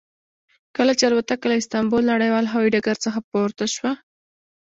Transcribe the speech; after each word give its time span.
کله 0.75 0.91
چې 0.99 1.03
الوتکه 1.09 1.45
له 1.49 1.55
استانبول 1.61 2.03
نړیوال 2.13 2.45
هوایي 2.51 2.69
ډګر 2.75 2.97
څخه 3.05 3.19
پورته 3.29 3.65
شوه. 3.75 3.91